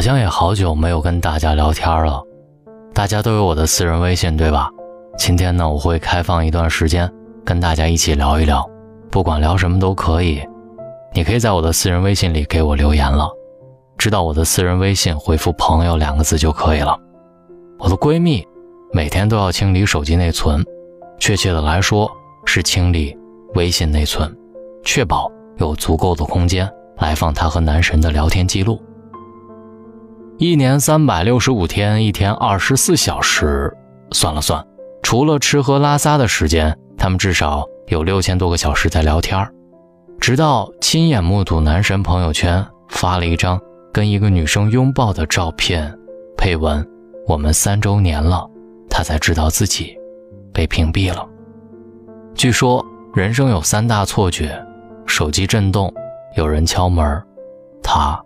[0.00, 2.22] 好像也好久没有跟大家聊天了。
[2.94, 4.70] 大家都有我的私人微信，对吧？
[5.18, 7.06] 今天呢，我会开放一段时间，
[7.44, 8.66] 跟大家一起聊一聊，
[9.10, 10.42] 不管聊什么都可以。
[11.12, 13.28] 你可以在我的私人微信里给我留言了，
[13.98, 16.98] 知道我的私人微信回复“朋友”两个字就可以了。
[17.78, 18.42] 我的闺蜜
[18.94, 20.64] 每天都要清理手机内存，
[21.18, 22.10] 确切的来说
[22.46, 23.14] 是清理
[23.54, 24.34] 微信内存，
[24.82, 26.66] 确保有足够的空间
[27.00, 28.82] 来放她和男神的聊天记录。
[30.40, 33.70] 一年三百六十五天，一天二十四小时，
[34.12, 34.66] 算了算，
[35.02, 39.52] 除了吃喝拉撒的时间，他们至少有六千多个小时在聊天儿
[40.18, 43.60] 直到亲眼目睹男神朋友圈发了一张
[43.92, 45.94] 跟一个女生拥抱的照片，
[46.38, 46.82] 配文
[47.28, 48.48] “我们三周年了”，
[48.88, 49.94] 他才知道自己
[50.54, 51.22] 被屏蔽了。
[52.34, 54.58] 据说人生有三大错觉：
[55.04, 55.92] 手机震动，
[56.34, 57.22] 有人敲门，
[57.82, 58.18] 他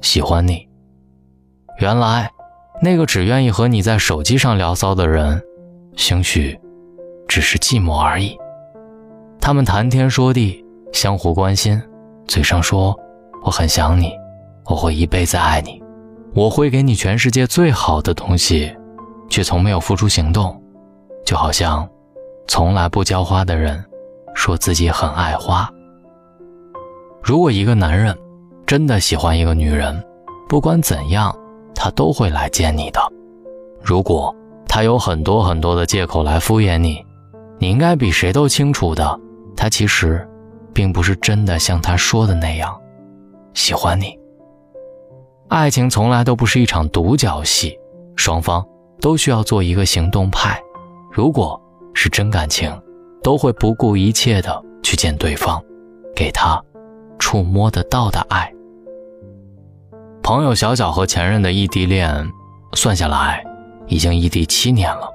[0.00, 0.68] 喜欢你。
[1.80, 2.30] 原来，
[2.80, 5.42] 那个只愿意和你在手机上聊骚的人，
[5.96, 6.58] 兴许
[7.26, 8.36] 只是寂寞而已。
[9.40, 11.82] 他们谈天说地，相互关心，
[12.28, 12.96] 嘴上说
[13.44, 14.12] 我很想你，
[14.66, 15.82] 我会一辈子爱你，
[16.32, 18.72] 我会给你全世界最好的东西，
[19.28, 20.62] 却从没有付出行动，
[21.26, 21.86] 就好像
[22.46, 23.84] 从来不浇花的人
[24.32, 25.68] 说自己很爱花。
[27.20, 28.16] 如果一个男人
[28.64, 30.00] 真的喜欢一个女人，
[30.48, 31.36] 不管怎样。
[31.74, 33.00] 他都会来见你的。
[33.82, 34.34] 如果
[34.66, 37.04] 他有很多很多的借口来敷衍你，
[37.58, 39.20] 你应该比谁都清楚的，
[39.56, 40.26] 他其实
[40.72, 42.74] 并不是真的像他说的那样
[43.52, 44.18] 喜欢你。
[45.48, 47.78] 爱情从来都不是一场独角戏，
[48.16, 48.64] 双方
[49.00, 50.60] 都需要做一个行动派。
[51.12, 51.60] 如果
[51.92, 52.72] 是真感情，
[53.22, 55.62] 都会不顾一切的去见对方，
[56.16, 56.60] 给他
[57.18, 58.52] 触摸得到的爱。
[60.24, 62.32] 朋友小小和前任的异地恋，
[62.72, 63.44] 算下来
[63.88, 65.06] 已经异地七年了。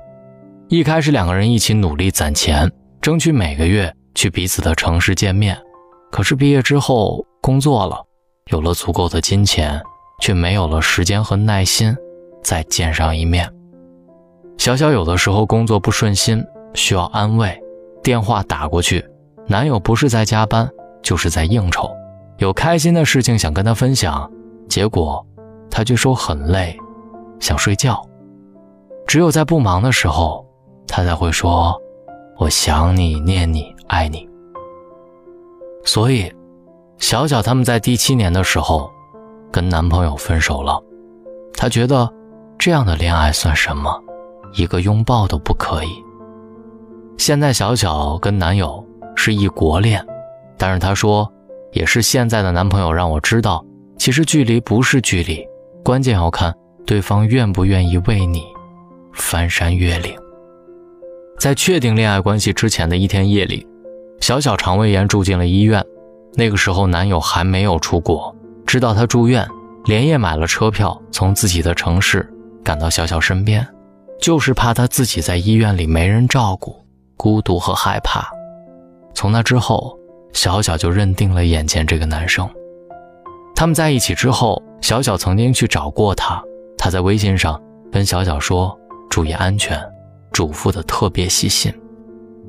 [0.67, 5.57] 一开始两个人一起努力攒钱，争取每个月去彼此的城市见面。
[6.11, 7.99] 可是毕业之后工作了，
[8.51, 9.81] 有了足够的金钱，
[10.21, 11.97] 却没有了时间和耐心
[12.43, 13.51] 再见上一面。
[14.59, 16.45] 小小有的时候工作不顺心，
[16.75, 17.59] 需要安慰，
[18.03, 19.03] 电话打过去，
[19.47, 20.69] 男友不是在加班，
[21.01, 21.89] 就是在应酬，
[22.37, 24.31] 有开心的事情想跟他分享。
[24.69, 25.25] 结果，
[25.69, 26.77] 他却说很累，
[27.39, 28.01] 想睡觉。
[29.07, 30.45] 只有在不忙的时候，
[30.87, 31.75] 他才会说
[32.37, 34.29] ：“我想你，念你，爱你。”
[35.83, 36.31] 所以，
[36.97, 38.91] 小小他们在第七年的时候，
[39.51, 40.79] 跟男朋友分手了。
[41.55, 42.07] 她觉得，
[42.57, 43.91] 这样的恋爱算什么？
[44.53, 45.89] 一个拥抱都不可以。
[47.17, 48.85] 现在，小小跟男友
[49.15, 50.05] 是异国恋，
[50.57, 51.27] 但是她说，
[51.71, 53.65] 也是现在的男朋友让我知道。
[54.09, 55.47] 其实距离不是距离，
[55.83, 56.51] 关键要看
[56.83, 58.43] 对方愿不愿意为你
[59.13, 60.17] 翻山越岭。
[61.37, 63.67] 在确定恋爱关系之前的一天夜里，
[64.19, 65.85] 小小肠胃炎住进了医院。
[66.33, 69.47] 那个时候男友还没有出国，知道她住院，
[69.85, 72.27] 连夜买了车票，从自己的城市
[72.63, 73.63] 赶到小小身边，
[74.19, 76.75] 就是怕她自己在医院里没人照顾，
[77.15, 78.27] 孤独和害怕。
[79.13, 79.95] 从那之后，
[80.33, 82.49] 小小就认定了眼前这个男生。
[83.59, 86.41] 他们在一起之后，小小曾经去找过他。
[86.77, 87.61] 他在微信上
[87.91, 88.73] 跟小小说
[89.11, 89.77] ：“注意安全，
[90.31, 91.69] 嘱咐的特别细心。”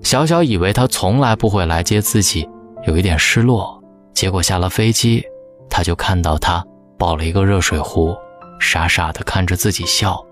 [0.05, 2.49] 小小以为他从来不会来接自己，
[2.87, 3.83] 有一点失落。
[4.15, 5.21] 结果下了飞机，
[5.69, 6.65] 他就看到他
[6.97, 8.15] 抱了一个热水壶，
[8.61, 10.25] 傻傻的看着自己笑。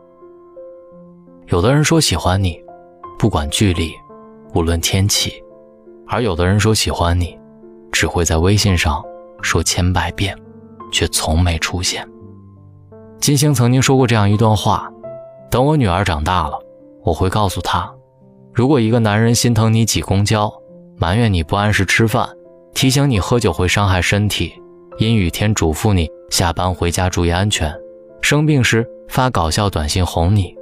[1.48, 2.56] 有的人说喜欢你，
[3.18, 3.92] 不管距离，
[4.54, 5.42] 无论天气；
[6.06, 7.36] 而有的人说喜欢你，
[7.90, 9.04] 只会在微信上
[9.42, 10.38] 说千百遍。
[10.90, 12.06] 却从没出现。
[13.20, 14.90] 金星曾经说过这样一段话
[15.50, 16.58] ：“等我女儿长大了，
[17.02, 17.90] 我会告诉她，
[18.52, 20.52] 如果一个男人心疼你挤公交，
[20.96, 22.28] 埋怨你不按时吃饭，
[22.74, 24.52] 提醒你喝酒会伤害身体，
[24.98, 27.74] 阴雨天嘱咐你下班回家注意安全，
[28.20, 30.54] 生病时发搞笑短信哄你，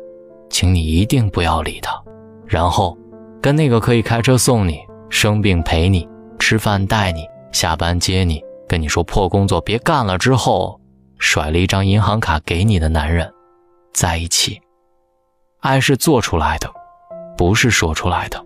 [0.49, 2.03] 请你一定不要理他，
[2.47, 2.97] 然后
[3.43, 4.81] 跟那个可以开车送你、
[5.11, 6.09] 生病陪你、
[6.39, 7.23] 吃饭带你、
[7.53, 10.81] 下班接你。”跟你说破工作别干了之后，
[11.19, 13.33] 甩了一张银行卡给你的男人，
[13.95, 14.61] 在一起。
[15.61, 16.71] 爱是做出来的，
[17.37, 18.45] 不是说出来的。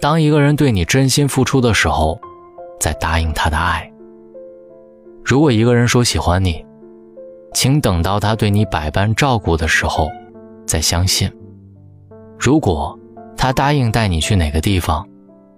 [0.00, 2.18] 当一个人对你真心付出的时候，
[2.78, 3.90] 再答应他的爱。
[5.24, 6.64] 如果一个人说喜欢你，
[7.54, 10.10] 请等到他对你百般照顾的时候，
[10.66, 11.30] 再相信。
[12.38, 12.98] 如果
[13.36, 15.06] 他答应带你去哪个地方，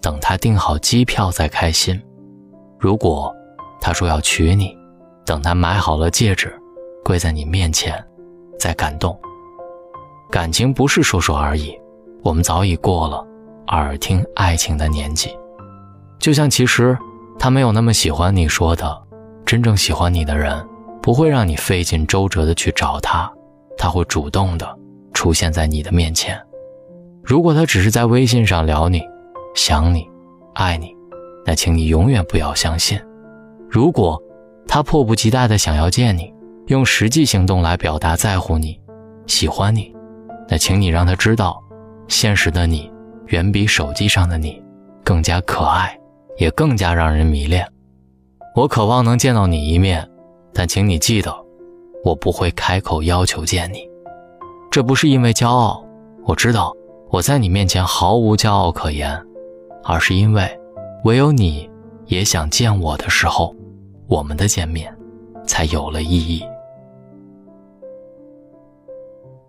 [0.00, 2.00] 等他订好机票再开心。
[2.86, 3.34] 如果
[3.80, 4.78] 他说要娶你，
[5.24, 6.54] 等他买好了戒指，
[7.04, 7.92] 跪在你面前，
[8.60, 9.18] 再感动。
[10.30, 11.76] 感情不是说说而已，
[12.22, 13.26] 我们早已过了
[13.66, 15.36] 耳听爱情的年纪。
[16.20, 16.96] 就像其实
[17.40, 19.02] 他没有那么喜欢你说的，
[19.44, 20.64] 真正喜欢你的人
[21.02, 23.28] 不会让你费尽周折的去找他，
[23.76, 24.78] 他会主动的
[25.12, 26.40] 出现在你的面前。
[27.24, 29.02] 如果他只是在微信上聊你，
[29.56, 30.08] 想你，
[30.54, 30.95] 爱你，
[31.46, 33.00] 那请你永远不要相信。
[33.70, 34.20] 如果
[34.66, 36.34] 他迫不及待的想要见你，
[36.66, 38.78] 用实际行动来表达在乎你、
[39.26, 39.94] 喜欢你，
[40.48, 41.62] 那请你让他知道，
[42.08, 42.90] 现实的你
[43.28, 44.60] 远比手机上的你
[45.04, 45.96] 更加可爱，
[46.36, 47.64] 也更加让人迷恋。
[48.56, 50.08] 我渴望能见到你一面，
[50.52, 51.32] 但请你记得，
[52.04, 53.88] 我不会开口要求见你。
[54.70, 55.84] 这不是因为骄傲，
[56.24, 56.74] 我知道
[57.10, 59.16] 我在你面前毫无骄傲可言，
[59.84, 60.58] 而是因为，
[61.06, 61.70] 唯有你
[62.06, 63.54] 也想见我的时候，
[64.08, 64.92] 我们的见面
[65.46, 66.42] 才有了意义。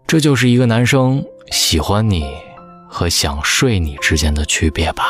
[0.06, 2.31] 这就是一个男生喜欢你
[2.88, 5.04] 和想睡你之间的区别吧。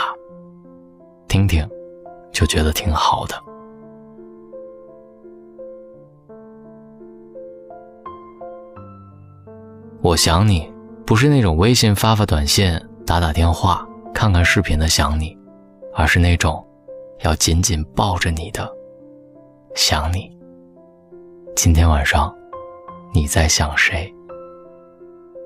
[1.27, 1.69] 听听，
[2.31, 3.35] 就觉得挺好的。
[10.01, 10.71] 我想你，
[11.05, 15.37] 不是那种微信发发短信、打打电话、看看视频的想你，
[15.97, 16.63] 而是那种
[17.23, 18.71] 要紧紧抱着你的
[19.73, 20.29] 想你。
[21.55, 22.31] 今天晚上，
[23.11, 24.13] 你在想谁？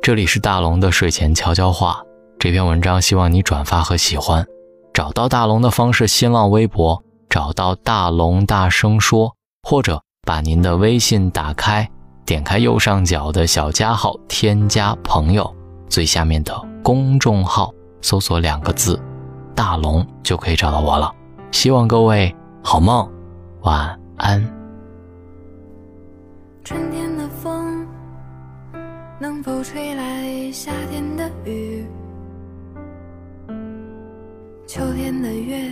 [0.02, 2.04] 这里是大龙的睡前悄悄话，
[2.38, 4.46] 这篇文章希望你转发和喜欢。
[4.94, 9.34] 找到大龙的方式：新浪微博找到大龙大声说，
[9.64, 11.90] 或者把您的微信打开，
[12.26, 15.50] 点开右上角的小加号，添加朋友，
[15.88, 16.54] 最下面的
[16.84, 19.02] 公众号搜索两个字
[19.62, 21.14] “大龙”就可以找到我了。
[21.52, 23.08] 希望各位好梦，
[23.62, 24.44] 晚安。
[26.64, 27.86] 春天的风。
[29.20, 31.86] 能否吹来夏天的雨？
[34.66, 35.72] 秋天的月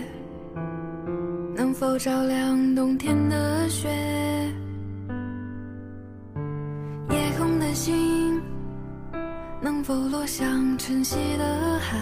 [1.56, 3.90] 能否照亮冬天的雪？
[7.10, 8.40] 夜空的星
[9.60, 11.98] 能否落向晨曦的海？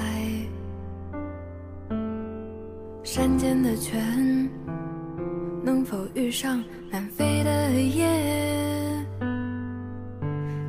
[3.09, 4.49] 山间的泉
[5.63, 6.61] 能否遇上
[6.91, 8.05] 南飞的雁？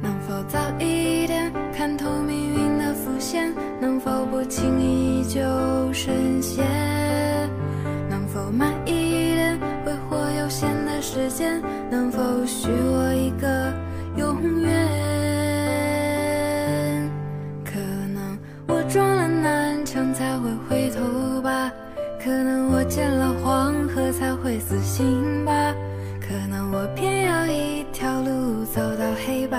[0.00, 5.40] 能否早一点看透命运的伏线，能否不轻易就
[5.92, 6.64] 深陷？
[8.08, 11.60] 能否慢一点挥霍有限的时间？
[24.12, 25.52] 才会死心吧，
[26.20, 29.58] 可能我偏要一条路走到黑吧。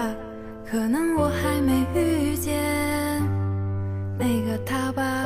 [0.70, 2.54] 可能我还没遇见
[4.20, 5.26] 那个他吧。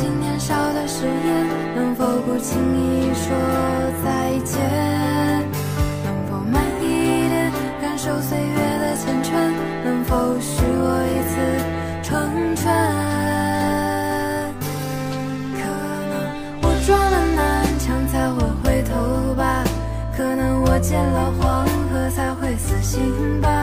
[0.00, 1.46] 相信年少的誓言？
[1.76, 3.36] 能否不轻易说
[4.02, 4.58] 再见？
[6.02, 7.52] 能否慢一点
[7.82, 9.30] 感受岁月的缱绻，
[9.84, 11.36] 能否许我一次
[12.02, 12.64] 成全？
[15.52, 15.68] 可
[16.08, 16.12] 能
[16.62, 17.38] 我撞了南
[17.78, 19.62] 墙才会回头吧，
[20.16, 23.59] 可能我见了黄河才会死心吧，